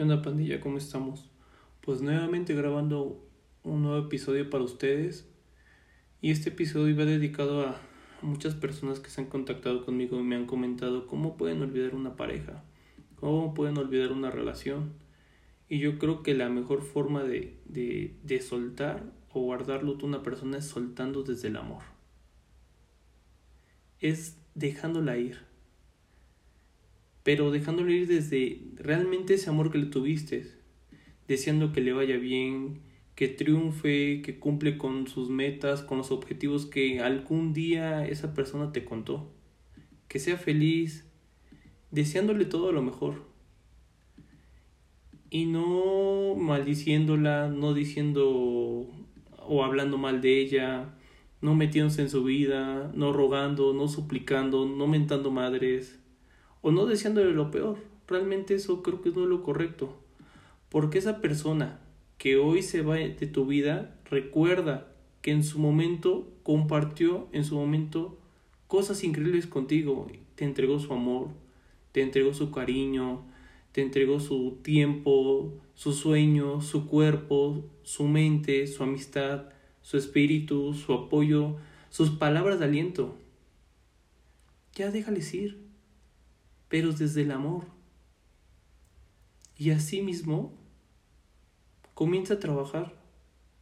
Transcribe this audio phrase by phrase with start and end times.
[0.00, 0.62] ¿Qué onda pandilla?
[0.62, 1.28] ¿Cómo estamos?
[1.82, 3.22] Pues nuevamente grabando
[3.64, 5.28] un nuevo episodio para ustedes.
[6.22, 7.78] Y este episodio va dedicado a
[8.22, 12.16] muchas personas que se han contactado conmigo y me han comentado cómo pueden olvidar una
[12.16, 12.64] pareja,
[13.16, 14.94] cómo pueden olvidar una relación.
[15.68, 20.22] Y yo creo que la mejor forma de, de, de soltar o guardarlo de una
[20.22, 21.82] persona es soltando desde el amor.
[23.98, 25.49] Es dejándola ir
[27.22, 30.52] pero dejándolo ir desde realmente ese amor que le tuviste,
[31.28, 32.80] deseando que le vaya bien,
[33.14, 38.72] que triunfe, que cumple con sus metas, con los objetivos que algún día esa persona
[38.72, 39.30] te contó,
[40.08, 41.06] que sea feliz,
[41.90, 43.28] deseándole todo lo mejor.
[45.28, 48.88] Y no maldiciéndola, no diciendo
[49.46, 50.94] o hablando mal de ella,
[51.40, 56.00] no metiéndose en su vida, no rogando, no suplicando, no mentando madres
[56.62, 57.78] o no deseándole lo peor.
[58.06, 59.96] Realmente eso creo que no es lo correcto.
[60.68, 61.80] Porque esa persona
[62.18, 67.54] que hoy se va de tu vida recuerda que en su momento compartió en su
[67.54, 68.18] momento
[68.66, 70.06] cosas increíbles contigo.
[70.34, 71.28] Te entregó su amor,
[71.92, 73.24] te entregó su cariño,
[73.72, 79.44] te entregó su tiempo, su sueño, su cuerpo, su mente, su amistad,
[79.82, 81.56] su espíritu, su apoyo,
[81.90, 83.16] sus palabras de aliento.
[84.74, 85.69] Ya déjales ir
[86.70, 87.64] pero desde el amor.
[89.58, 90.56] Y asimismo,
[91.92, 92.94] comienza a trabajar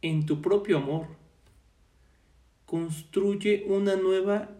[0.01, 1.07] en tu propio amor.
[2.65, 4.51] Construye una nueva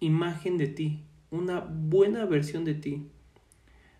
[0.00, 3.10] imagen de ti, una buena versión de ti.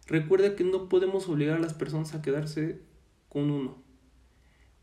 [0.07, 2.81] Recuerda que no podemos obligar a las personas a quedarse
[3.29, 3.83] con uno.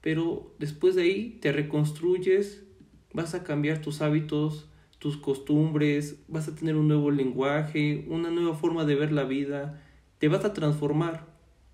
[0.01, 2.65] Pero después de ahí te reconstruyes,
[3.13, 4.67] vas a cambiar tus hábitos,
[5.03, 9.83] tus costumbres, vas a tener un nuevo lenguaje, una nueva forma de ver la vida,
[10.17, 11.27] te vas a transformar,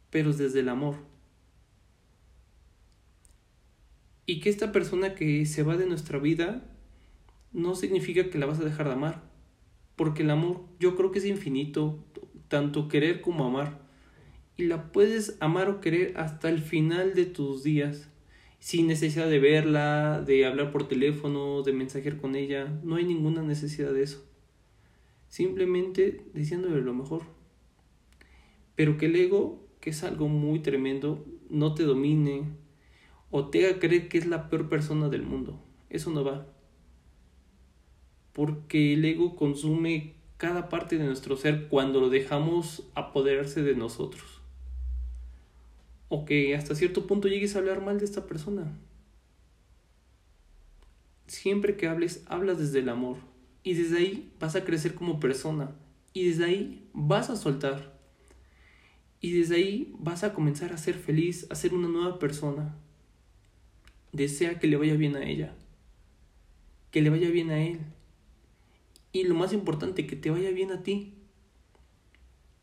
[0.09, 0.95] pero desde el amor.
[4.25, 6.63] Y que esta persona que se va de nuestra vida
[7.51, 9.21] no significa que la vas a dejar de amar,
[9.95, 12.03] porque el amor yo creo que es infinito,
[12.47, 13.79] tanto querer como amar,
[14.57, 18.09] y la puedes amar o querer hasta el final de tus días
[18.59, 23.41] sin necesidad de verla, de hablar por teléfono, de mensajear con ella, no hay ninguna
[23.41, 24.25] necesidad de eso.
[25.29, 27.23] Simplemente diciéndole lo mejor.
[28.75, 32.43] Pero que el ego, que es algo muy tremendo, no te domine
[33.31, 35.61] o te haga creer que es la peor persona del mundo.
[35.89, 36.47] Eso no va.
[38.33, 44.38] Porque el ego consume cada parte de nuestro ser cuando lo dejamos apoderarse de nosotros
[46.09, 48.75] o que hasta cierto punto llegues a hablar mal de esta persona.
[51.27, 53.17] Siempre que hables, hablas desde el amor.
[53.61, 55.75] Y desde ahí vas a crecer como persona.
[56.13, 57.99] Y desde ahí vas a soltar.
[59.21, 62.75] Y desde ahí vas a comenzar a ser feliz, a ser una nueva persona.
[64.11, 65.53] Desea que le vaya bien a ella.
[66.89, 67.81] Que le vaya bien a él.
[69.11, 71.13] Y lo más importante, que te vaya bien a ti.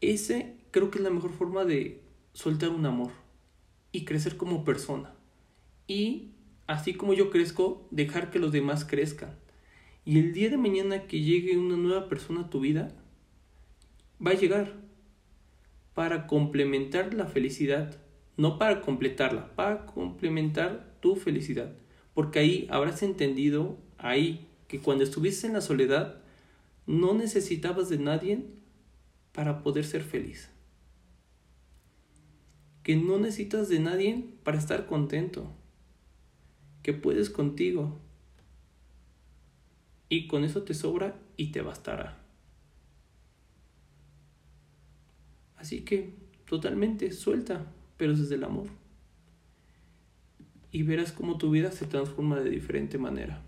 [0.00, 2.02] Ese creo que es la mejor forma de
[2.32, 3.25] soltar un amor
[3.92, 5.14] y crecer como persona.
[5.86, 6.30] Y
[6.66, 9.36] así como yo crezco, dejar que los demás crezcan.
[10.04, 12.94] Y el día de mañana que llegue una nueva persona a tu vida,
[14.24, 14.74] va a llegar
[15.94, 17.98] para complementar la felicidad,
[18.36, 21.72] no para completarla, para complementar tu felicidad.
[22.14, 26.20] Porque ahí habrás entendido, ahí, que cuando estuviste en la soledad,
[26.86, 28.44] no necesitabas de nadie
[29.32, 30.50] para poder ser feliz
[32.86, 35.52] que no necesitas de nadie para estar contento,
[36.84, 37.98] que puedes contigo.
[40.08, 42.22] Y con eso te sobra y te bastará.
[45.56, 46.14] Así que
[46.48, 47.66] totalmente suelta,
[47.96, 48.68] pero desde el amor.
[50.70, 53.42] Y verás cómo tu vida se transforma de diferente manera.